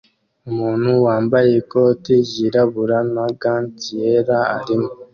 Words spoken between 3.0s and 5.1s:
na gants yera arimo